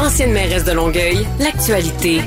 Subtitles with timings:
[0.00, 2.20] Ancienne mairesse de Longueuil, l'actualité.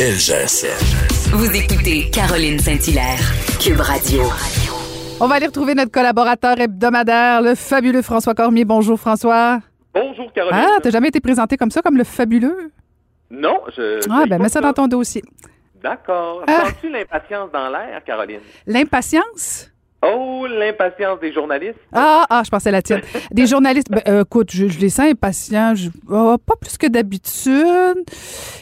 [0.00, 1.30] LGSN.
[1.30, 3.20] Vous écoutez Caroline Saint-Hilaire,
[3.60, 4.22] Cube Radio.
[5.20, 8.64] On va aller retrouver notre collaborateur hebdomadaire, le fabuleux François Cormier.
[8.64, 9.60] Bonjour François.
[9.94, 10.58] Bonjour Caroline.
[10.60, 12.72] Ah, t'as jamais été présenté comme ça, comme le fabuleux?
[13.30, 14.00] Non, je.
[14.10, 15.22] Ah, ben mets ça dans ton dossier.
[15.80, 16.42] D'accord.
[16.48, 16.64] Ah.
[16.64, 18.40] Sens-tu l'impatience dans l'air, Caroline?
[18.66, 19.70] L'impatience?
[20.04, 21.78] Oh, l'impatience des journalistes.
[21.92, 23.00] Ah, ah, je pensais la tienne.
[23.30, 26.86] Des journalistes, ben, euh, écoute, je, je les sens impatients, je- oh, pas plus que
[26.86, 28.04] d'habitude.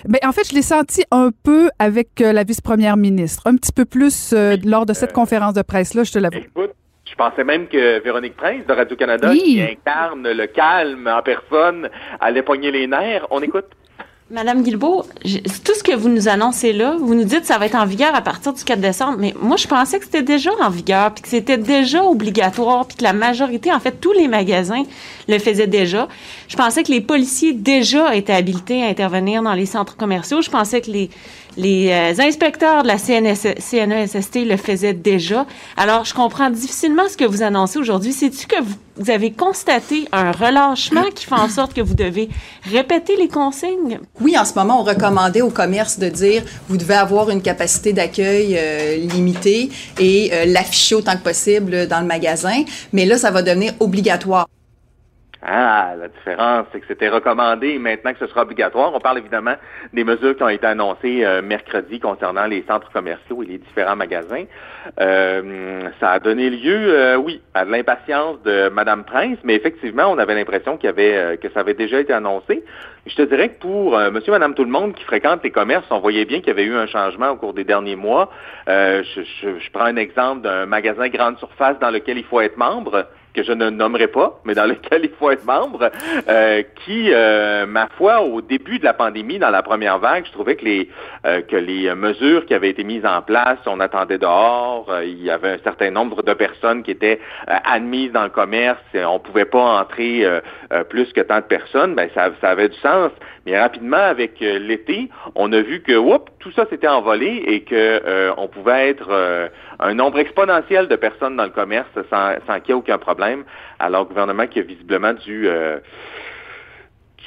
[0.09, 3.73] Mais en fait, je l'ai senti un peu avec euh, la vice-première ministre, un petit
[3.73, 6.38] peu plus euh, lors de cette conférence de presse-là, je te l'avoue.
[6.38, 6.71] Écoute,
[7.09, 9.41] je pensais même que Véronique Prince de Radio-Canada, Oui.
[9.43, 11.88] qui incarne le calme en personne,
[12.21, 13.27] allait pogner les nerfs.
[13.30, 13.66] On écoute.
[14.33, 15.07] Madame Guilbeault,
[15.65, 17.84] tout ce que vous nous annoncez là, vous nous dites que ça va être en
[17.84, 21.12] vigueur à partir du 4 décembre, mais moi, je pensais que c'était déjà en vigueur,
[21.12, 24.85] puis que c'était déjà obligatoire, puis que la majorité, en fait, tous les magasins
[25.27, 26.07] le faisaient déjà.
[26.47, 30.43] Je pensais que les policiers déjà étaient habilités à intervenir dans les centres commerciaux.
[30.43, 31.10] Je pensais que les,
[31.56, 35.46] les euh, inspecteurs de la CNS, CNESST le faisaient déjà.
[35.76, 38.12] Alors, je comprends difficilement ce que vous annoncez aujourd'hui.
[38.12, 42.29] C'est-tu que vous, avez constaté un relâchement qui fait en sorte que vous devez
[42.70, 43.98] répéter les consignes?
[44.20, 47.95] Oui, en ce moment, on recommandait au commerce de dire vous devez avoir une capacité
[47.95, 52.62] d'accueil euh, limitée et euh, l'afficher autant que possible dans le magasin.
[52.92, 54.46] Mais là, ça va devenir obligatoire.
[55.43, 58.93] Ah, la différence, c'est que c'était recommandé maintenant que ce sera obligatoire.
[58.95, 59.55] On parle évidemment
[59.95, 63.97] des mesures qui ont été annoncées euh, mercredi concernant les centres commerciaux et les différents
[63.97, 64.44] magasins.
[65.00, 70.09] Euh, ça a donné lieu, euh, oui, à de l'impatience de Madame Prince, mais effectivement,
[70.09, 72.62] on avait l'impression qu'il y avait euh, que ça avait déjà été annoncé.
[73.06, 75.87] Je te dirais que pour euh, Monsieur, Madame, tout le monde qui fréquente les commerces,
[75.91, 78.31] on voyait bien qu'il y avait eu un changement au cours des derniers mois.
[78.69, 82.43] Euh, je, je- je prends un exemple d'un magasin grande surface dans lequel il faut
[82.43, 85.91] être membre que je ne nommerai pas, mais dans lequel il faut être membre,
[86.28, 90.32] euh, qui, euh, ma foi, au début de la pandémie, dans la première vague, je
[90.32, 90.88] trouvais que les
[91.26, 95.22] euh, que les mesures qui avaient été mises en place, on attendait dehors, euh, il
[95.22, 99.04] y avait un certain nombre de personnes qui étaient euh, admises dans le commerce, et
[99.04, 100.40] on pouvait pas entrer euh,
[100.88, 103.10] plus que tant de personnes, ben ça, ça avait du sens.
[103.46, 107.74] Mais rapidement, avec l'été, on a vu que oups, tout ça s'était envolé et que
[107.74, 112.60] euh, on pouvait être euh, un nombre exponentiel de personnes dans le commerce sans, sans
[112.60, 113.44] qu'il y ait aucun problème.
[113.78, 115.78] Alors, le gouvernement qui a visiblement dû, euh,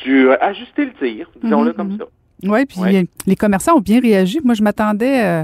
[0.03, 1.97] dû ajuster le tir, disons-le Mhm, comme mhm.
[1.99, 2.05] ça.
[2.45, 3.05] Oui, puis Ouais.
[3.25, 4.39] les commerçants ont bien réagi.
[4.43, 5.43] Moi, je m'attendais, euh,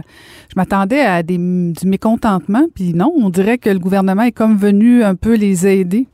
[0.50, 4.58] je m'attendais à des, du mécontentement, puis non, on dirait que le gouvernement est comme
[4.58, 6.08] venu un peu les aider.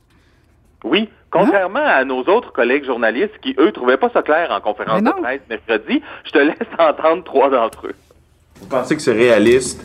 [0.84, 5.02] Oui, contrairement à nos autres collègues journalistes qui, eux, trouvaient pas ça clair en conférence
[5.02, 7.94] Mais de presse mercredi, je te laisse entendre trois d'entre eux.
[8.60, 9.82] Vous pensez que c'est réaliste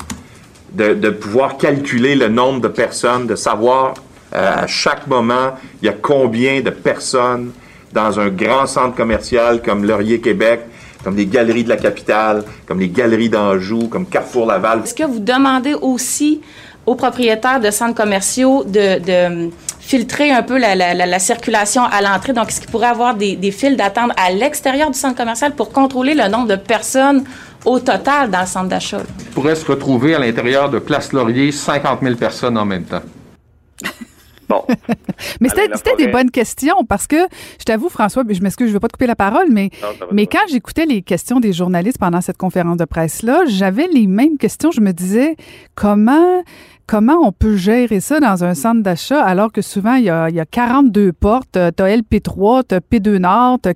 [0.71, 3.93] de, de pouvoir calculer le nombre de personnes, de savoir
[4.33, 7.51] euh, à chaque moment il y a combien de personnes
[7.91, 10.61] dans un grand centre commercial comme Laurier Québec,
[11.03, 14.81] comme les galeries de la capitale, comme les galeries d'Anjou, comme Carrefour Laval?
[14.83, 16.41] Est-ce que vous demandez aussi
[16.85, 19.49] aux propriétaires de centres commerciaux de, de,
[19.91, 22.31] filtrer un peu la, la- la- la circulation à l'entrée?
[22.33, 25.69] Donc, est-ce qu'il pourrait avoir des, des files d'attente à l'extérieur du centre commercial pour
[25.79, 27.23] contrôler le nombre de personnes
[27.65, 29.01] au total dans le centre d'achat?
[29.35, 33.01] pourrait se retrouver à l'intérieur de Place Laurier 50 000 personnes en même temps.
[34.51, 34.63] Bon,
[35.41, 37.15] Mais c'était des bonnes questions parce que,
[37.59, 40.07] je t'avoue, François, je m'excuse, je ne veux pas te couper la parole, mais, Non,
[40.11, 44.37] mais quand j'écoutais les questions des journalistes pendant cette conférence de presse-là, j'avais les mêmes
[44.37, 44.71] questions.
[44.71, 45.35] Je me disais,
[45.75, 46.43] comment,
[46.87, 50.29] comment on peut gérer ça dans un centre d'achat alors que souvent, il y a,
[50.29, 53.69] il y a 42 portes, tu as LP3, tu as P2 Nord, tu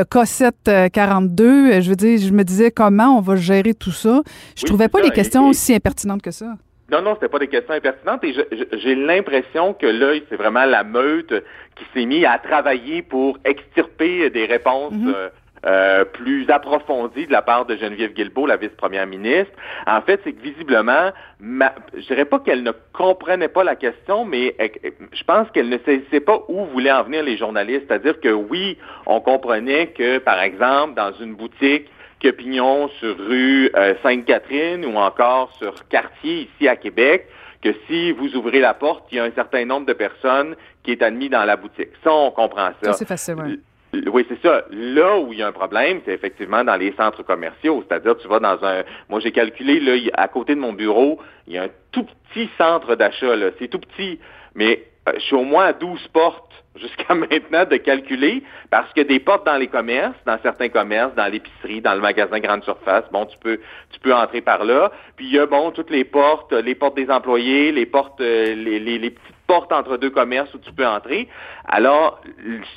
[0.00, 1.80] as, K7 42.
[1.80, 4.22] Je veux dire, je me disais, comment on va gérer tout ça?
[4.56, 5.04] Je Oui, trouvais pas ça.
[5.04, 6.56] les questions et- aussi impertinentes que ça.
[6.90, 8.34] Non, non, c'était pas des questions impertinentes et
[8.78, 11.34] j'ai l'impression que là, c'est vraiment la meute
[11.76, 15.12] qui s'est mise à travailler pour extirper des réponses Mhm.
[15.14, 15.28] euh,
[15.66, 19.52] euh, plus approfondies de la part de Geneviève Guilbeault, la vice-première ministre.
[19.88, 21.10] En fait, c'est que visiblement,
[21.40, 24.70] ma, je dirais pas qu'elle ne comprenait pas la question, mais elle-
[25.12, 25.78] je pense qu'elle ne
[26.10, 27.82] sait pas où voulaient en venir les journalistes.
[27.88, 33.70] C'est-à-dire que oui, on comprenait que, par exemple, dans une boutique, que Pignon sur rue
[33.76, 37.26] euh, Sainte-Catherine ou encore sur Quartier ici à Québec,
[37.62, 40.92] que si vous ouvrez la porte, il y a un certain nombre de personnes qui
[40.92, 41.90] est admis dans la boutique.
[42.04, 42.92] Ça, on comprend ça.
[42.92, 43.58] Ça, c'est facile, ouais.
[43.94, 44.64] L- Oui, c'est ça.
[44.70, 47.84] Là où il y a un problème, c'est effectivement dans les centres commerciaux.
[47.88, 48.84] C'est-à-dire, tu vas dans un...
[49.08, 52.48] Moi, j'ai calculé, là, à côté de mon bureau, il y a un tout petit
[52.58, 53.50] centre d'achat, là.
[53.58, 54.20] C'est tout petit.
[54.54, 59.00] Mais euh, je suis au moins à 12 portes jusqu'à maintenant de calculer parce que
[59.00, 63.04] des portes dans les commerces, dans certains commerces, dans l'épicerie, dans le magasin grande surface,
[63.12, 63.60] bon, tu peux
[63.90, 64.90] tu peux entrer par là.
[65.16, 68.54] Puis il y a bon toutes les portes, les portes des employés, les portes, euh,
[68.54, 71.26] les, les, les petites porte entre deux commerces où tu peux entrer.
[71.66, 72.20] Alors,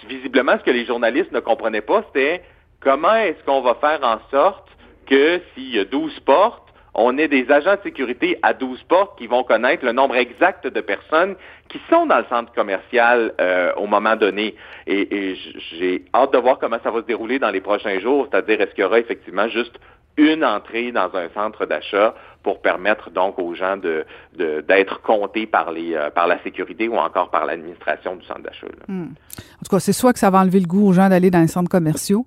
[0.08, 2.42] visiblement, ce que les journalistes ne comprenaient pas, c'était
[2.80, 4.68] comment est-ce qu'on va faire en sorte
[5.06, 6.61] que s'il y a 12 portes,
[6.94, 10.68] on ait des agents de sécurité à 12 portes qui vont connaître le nombre exact
[10.68, 11.36] de personnes
[11.70, 14.56] qui sont dans le centre commercial euh, au moment donné.
[14.88, 15.38] Et,
[15.72, 18.72] j'ai hâte de voir comment ça va se dérouler dans les prochains jours, c'est-à-dire est-ce
[18.72, 19.80] qu'il y aura effectivement juste
[20.18, 24.06] une entrée dans un centre d'achat pour permettre donc aux gens de,
[24.36, 28.68] d'être comptés par les euh, par la sécurité ou encore par l'administration du centre d'achat.
[28.90, 29.04] Hmm.
[29.04, 31.40] En tout cas, c'est soit que ça va enlever le goût aux gens d'aller dans
[31.40, 32.26] les centres commerciaux,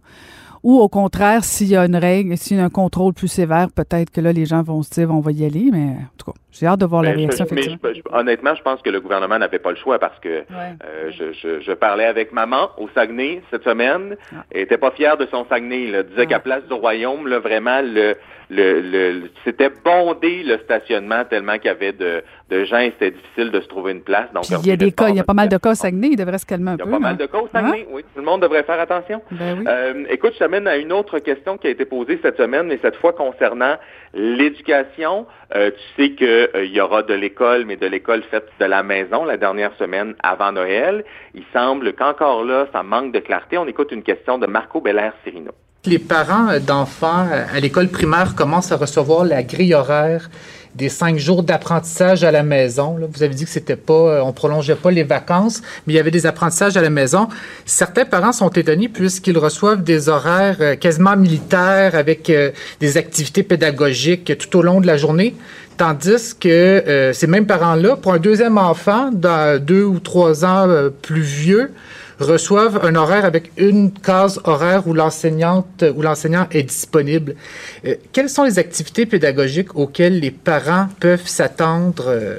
[0.64, 3.68] ou au contraire, s'il y a une règle, s'il y a un contrôle plus sévère,
[3.70, 6.32] peut-être que là, les gens vont se dire, on va y aller, mais en tout
[6.32, 7.44] cas, j'ai hâte de voir la réaction.
[7.52, 7.66] mais
[8.10, 12.06] honnêtement, je pense que le gouvernement n'avait pas le choix parce que euh, je, parlais
[12.06, 14.16] avec maman au Saguenay cette semaine.
[14.32, 14.44] Ah.
[14.52, 15.90] Elle était pas fière de son Saguenay.
[15.90, 16.26] Elle disait ah.
[16.26, 18.16] qu'à Place du Royaume, là, vraiment, le,
[18.50, 23.12] le, le c'était bondé le stationnement tellement qu'il y avait de, de gens et c'était
[23.12, 24.32] difficile de se trouver une place.
[24.32, 26.10] Donc, il y a des cas, il y a pas mal de cas au Saguenay,
[26.12, 26.84] il devrait se calmer un peu.
[26.84, 28.02] Il y a pas mal de cas au Saguenay, oui.
[28.14, 29.22] Tout le monde devrait faire attention.
[29.30, 32.66] Ben euh, écoute, je t'amène à une autre question qui a été posée cette semaine,
[32.66, 33.76] mais cette fois concernant
[34.12, 35.26] l'éducation.
[35.54, 38.82] Euh, tu sais qu'il euh, y aura de l'école, mais de l'école faite de la
[38.82, 41.04] maison la dernière semaine avant Noël.
[41.34, 43.58] Il semble qu'encore là, ça manque de clarté.
[43.58, 45.52] On écoute une question de Marco Belair-Sirino.
[45.86, 50.30] Les parents d'enfants à l'école primaire commencent à recevoir la grille horaire
[50.74, 52.96] des cinq jours d'apprentissage à la maison.
[53.12, 55.98] Vous avez dit que c'était pas, euh, on prolongeait pas les vacances, mais il y
[55.98, 57.28] avait des apprentissages à la maison.
[57.66, 63.42] Certains parents sont étonnés puisqu'ils reçoivent des horaires euh, quasiment militaires avec euh, des activités
[63.42, 65.36] pédagogiques tout au long de la journée.
[65.76, 70.68] Tandis que ces mêmes parents-là, pour un deuxième enfant, dans deux ou trois ans
[71.02, 71.72] plus vieux,
[72.18, 77.34] reçoivent un horaire avec une case horaire où l'enseignante ou l'enseignant est disponible.
[77.86, 82.36] Euh, quelles sont les activités pédagogiques auxquelles les parents peuvent s'attendre euh,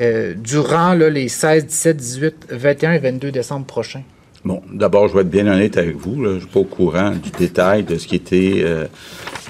[0.00, 4.02] euh, durant les 16, 17, 18, 21 et 22 décembre prochains?
[4.44, 6.24] Bon, d'abord, je vais être bien honnête avec vous.
[6.24, 8.64] Je ne suis pas au courant du détail de ce qui était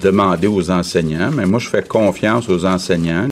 [0.02, 3.28] demandé aux enseignants, mais moi, je fais confiance aux enseignants.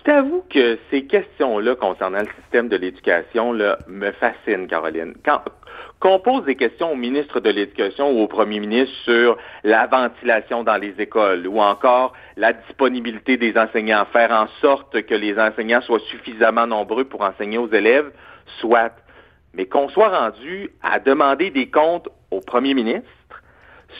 [0.00, 5.12] Je t'avoue que ces questions-là concernant le système de l'éducation me fascinent, Caroline.
[5.22, 5.42] Quand
[6.00, 10.64] qu'on pose des questions au ministre de l'Éducation ou au premier ministre sur la ventilation
[10.64, 15.82] dans les écoles ou encore la disponibilité des enseignants, faire en sorte que les enseignants
[15.82, 18.10] soient suffisamment nombreux pour enseigner aux élèves,
[18.58, 18.92] soit.
[19.52, 23.42] Mais qu'on soit rendu à demander des comptes au premier ministre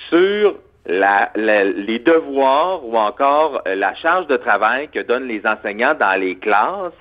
[0.09, 0.57] sur
[0.87, 6.37] les devoirs ou encore euh, la charge de travail que donnent les enseignants dans les
[6.39, 6.93] classes,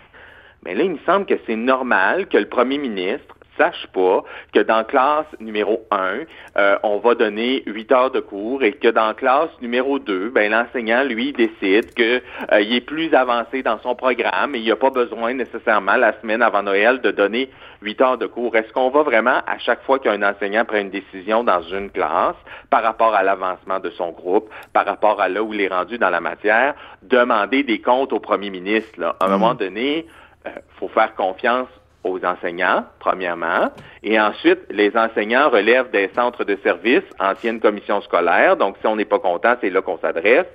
[0.63, 4.23] mais là, il me semble que c'est normal que le premier ministre sache pas
[4.53, 6.19] que dans classe numéro 1,
[6.57, 10.51] euh, on va donner 8 heures de cours et que dans classe numéro 2, ben,
[10.51, 12.21] l'enseignant, lui, décide qu'il
[12.51, 16.19] euh, est plus avancé dans son programme et il n'y a pas besoin nécessairement la
[16.21, 17.49] semaine avant Noël de donner
[17.81, 18.55] 8 heures de cours.
[18.55, 22.35] Est-ce qu'on va vraiment, à chaque fois qu'un enseignant prend une décision dans une classe
[22.69, 25.97] par rapport à l'avancement de son groupe, par rapport à là où il est rendu
[25.97, 28.99] dans la matière, demander des comptes au premier ministre?
[28.99, 29.15] Là?
[29.19, 29.57] À un moment mm.
[29.57, 30.05] donné,
[30.45, 31.67] il euh, faut faire confiance
[32.03, 33.71] aux enseignants, premièrement,
[34.03, 38.95] et ensuite, les enseignants relèvent des centres de services, anciennes commissions scolaires, donc si on
[38.95, 40.47] n'est pas content, c'est là qu'on s'adresse.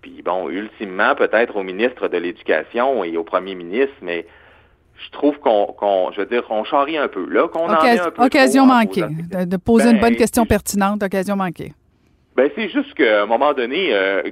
[0.00, 4.26] Puis bon, ultimement, peut-être au ministre de l'Éducation et au premier ministre, mais
[5.04, 8.24] je trouve qu'on, je veux dire, on charrie un peu, là, qu'on en un peu
[8.24, 11.72] Occasion manquée, de, poser une bonne ben, question pertinente, occasion manquée.
[12.34, 14.22] Ben c'est juste qu'à un moment donné, euh,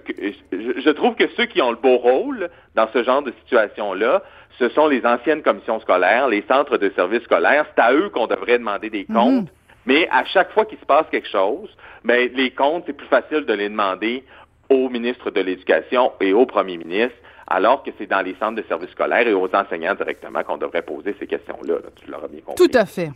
[0.52, 4.22] je, je, trouve que ceux qui ont le beau rôle dans ce genre de situation-là,
[4.58, 7.66] ce sont les anciennes commissions scolaires, les centres de services scolaires.
[7.74, 9.16] C'est à eux qu'on devrait demander des mhm.
[9.16, 9.48] comptes.
[9.86, 13.46] Mais à chaque fois qu'il se passe quelque chose, ben, les comptes, c'est plus facile
[13.46, 14.24] de les demander
[14.68, 17.16] au ministre de l'Éducation et au premier ministre,
[17.48, 20.82] alors que c'est dans les centres de services scolaires et aux enseignants directement qu'on devrait
[20.82, 21.76] poser ces questions-là.
[21.96, 22.68] Tu l'auras bien compris.
[22.68, 23.10] Tout à fait.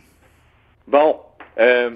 [0.87, 1.17] Bon,
[1.59, 1.91] euh,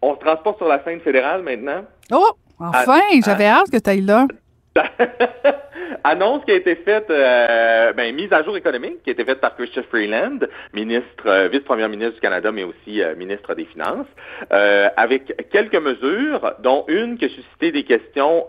[0.00, 1.84] on se transporte sur la scène fédérale maintenant?
[2.10, 4.26] Oh, enfin, j'avais hâte que tu ailles là.
[6.08, 9.42] Annonce qui a été faite, euh, ben, mise à jour économique, qui a été faite
[9.42, 10.38] par Christian Freeland,
[10.72, 14.06] ministre, euh, vice-premier ministre du Canada, mais aussi euh, ministre des Finances,
[14.96, 18.46] avec quelques mesures, dont une qui a suscité des questions,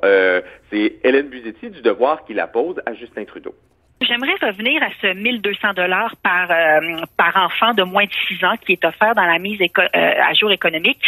[0.72, 3.54] c'est Hélène Buzetti du devoir qu'il la pose à Justin Trudeau.
[4.02, 8.56] J'aimerais revenir à ce 1200 dollars par euh, par enfant de moins de 6 ans
[8.66, 11.00] qui est offert dans la mise euh, à jour économique.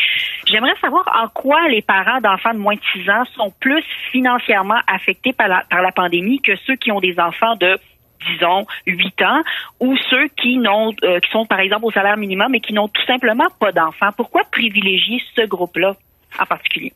[0.45, 4.79] J'aimerais savoir en quoi les parents d'enfants de moins de 6 ans sont plus financièrement
[4.87, 7.79] affectés par la, par la pandémie que ceux qui ont des enfants de
[8.27, 9.41] disons 8 ans
[9.79, 12.89] ou ceux qui n'ont euh, qui sont par exemple au salaire minimum et qui n'ont
[12.89, 14.09] tout simplement pas d'enfants.
[14.17, 15.95] Pourquoi privilégier ce groupe-là
[16.37, 16.91] en particulier?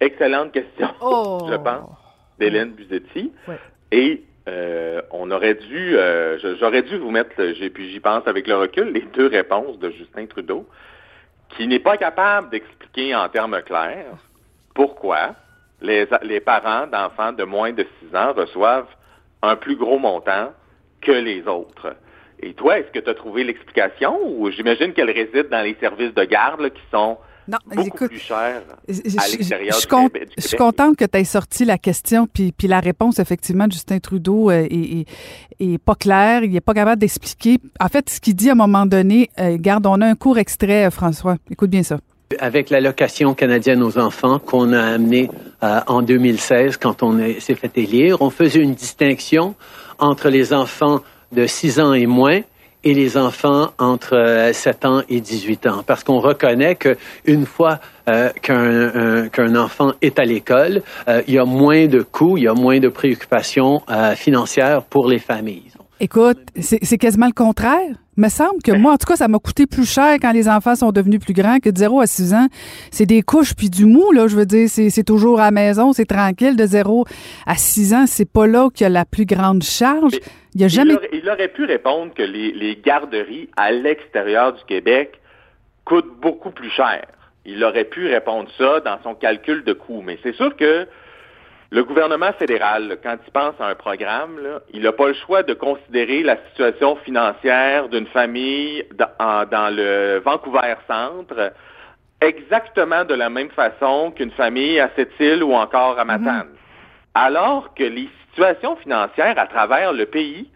[0.00, 1.46] Excellente question, oh.
[1.50, 1.96] je pense,
[2.38, 3.32] d'Hélène Buzetti.
[3.90, 7.34] Et euh, on aurait dû, euh, j'aurais dû vous mettre,
[7.70, 10.66] puis j'y pense avec le recul, les deux réponses de Justin Trudeau,
[11.50, 14.18] qui n'est pas capable d'expliquer en termes clairs
[14.74, 15.34] pourquoi
[15.80, 18.88] les, les parents d'enfants de moins de 6 ans reçoivent
[19.42, 20.52] un plus gros montant
[21.00, 21.94] que les autres.
[22.40, 24.20] Et toi, est-ce que tu as trouvé l'explication?
[24.24, 28.18] Ou j'imagine qu'elle réside dans les services de garde qui sont Non, beaucoup écoute, plus
[28.18, 31.64] chers Je, à je- l'extérieur je du suis Québec- je contente que tu aies sorti
[31.64, 35.06] la question, puis, puis la réponse, effectivement, de Justin Trudeau euh, est, est-
[35.60, 36.42] est pas claire.
[36.44, 37.58] Il n'est pas capable d'expliquer.
[37.80, 40.38] En fait, ce qu'il dit à un moment donné, euh, garde, on a un court
[40.38, 41.36] extrait, euh, François.
[41.50, 41.98] Écoute bien ça.
[42.40, 45.30] avec l'allocation canadienne aux enfants qu'on a amenée
[45.62, 49.54] euh, en 2016 quand on est- s'est fait élire, on faisait une distinction
[50.00, 52.40] entre les enfants de 6 ans et moins
[52.84, 55.82] et les enfants entre euh, 7 ans et 18 ans.
[55.86, 61.22] Parce qu'on reconnaît que une fois euh, qu'un un- qu'un enfant est à l'école, euh,
[61.26, 65.08] il y a moins de coûts, il y a moins de préoccupations euh, financières pour
[65.08, 65.70] les familles.
[66.00, 67.96] Écoute, c'est quasiment le contraire.
[68.16, 70.74] Me semble que moi, en tout cas, ça m'a coûté plus cher quand les enfants
[70.74, 72.46] sont devenus plus grands que de 0 à 6 ans.
[72.90, 74.26] C'est des couches puis du mou, là.
[74.28, 76.56] Je veux dire, c'est toujours à la maison, c'est tranquille.
[76.56, 77.04] De 0
[77.46, 80.14] à 6 ans, c'est pas là qu'il y a la plus grande charge.
[80.54, 80.92] Il y a jamais.
[80.92, 85.20] Il aurait, il aurait pu répondre que les, les garderies à l'extérieur du Québec
[85.84, 87.06] coûtent beaucoup plus cher.
[87.46, 90.02] Il aurait pu répondre ça dans son calcul de coût.
[90.04, 90.86] Mais c'est sûr que
[91.74, 95.42] le gouvernement fédéral, quand il pense à un programme, là, il n'a pas le choix
[95.42, 101.52] de considérer la situation financière d'une famille dans, le Vancouver Centre
[102.20, 106.46] exactement de la même façon qu'une famille à Sept-Îles ou encore à Matane.
[107.12, 110.48] Alors que les situations financières à travers le pays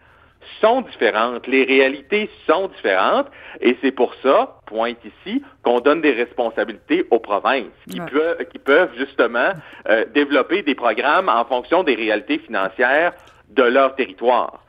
[0.61, 3.27] sont différentes, les réalités sont différentes,
[3.61, 8.09] et c'est pour ça, pointe ici, qu'on donne des responsabilités aux provinces, qui, Ouais.
[8.09, 9.51] peuvent, qui peuvent justement
[9.89, 13.13] euh, développer des programmes en fonction des réalités financières
[13.49, 14.63] de leur territoire.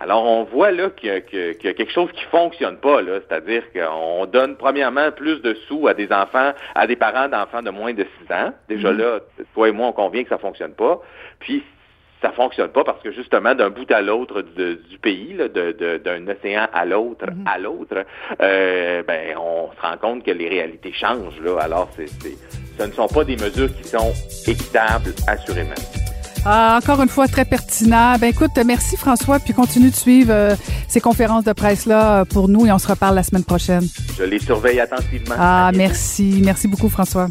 [0.00, 3.20] Alors, on voit là qu'il y, a y a quelque chose qui fonctionne pas, là.
[3.28, 7.70] C'est-à-dire qu'on donne premièrement plus de sous à des enfants, à des parents d'enfants de
[7.70, 8.52] moins de 6 ans.
[8.68, 8.98] Déjà Mhm.
[8.98, 9.20] là,
[9.54, 11.00] toi et moi, on convient que ça fonctionne pas.
[11.38, 11.62] Puis,
[12.22, 15.98] ça fonctionne pas parce que justement, d'un bout à l'autre du pays, là, de- de-
[15.98, 18.04] d'un océan à l'autre, à l'autre,
[18.40, 21.58] euh, ben, on se rend compte que les réalités changent, là.
[21.60, 22.38] Alors, c'est, c'est-
[22.78, 24.12] ce ne sont pas des mesures qui sont
[24.46, 25.74] équitables, assurément.
[26.44, 28.16] Ah, encore une fois, très pertinent.
[28.20, 30.56] Ben écoute, merci François, puis continue de suivre euh,
[30.88, 33.84] ces conférences de presse-là euh, pour nous et on se reparle la semaine prochaine.
[34.18, 35.36] Je les surveille attentivement.
[35.38, 36.40] Ah, merci.
[36.44, 37.28] Merci beaucoup, François.